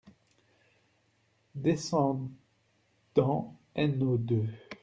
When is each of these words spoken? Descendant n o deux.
Descendant 1.63 2.33
n 3.75 3.97
o 4.09 4.13
deux. 4.27 4.49